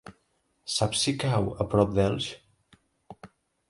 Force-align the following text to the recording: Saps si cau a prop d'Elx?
Saps 0.77 1.03
si 1.05 1.15
cau 1.25 1.53
a 1.53 1.69
prop 1.77 1.95
d'Elx? 2.01 2.35